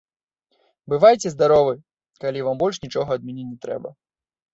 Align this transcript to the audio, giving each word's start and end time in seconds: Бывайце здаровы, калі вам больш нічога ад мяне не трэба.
Бывайце 0.93 1.27
здаровы, 1.33 1.73
калі 2.23 2.39
вам 2.47 2.57
больш 2.63 2.75
нічога 2.87 3.09
ад 3.21 3.29
мяне 3.29 3.43
не 3.51 3.57
трэба. 3.67 3.89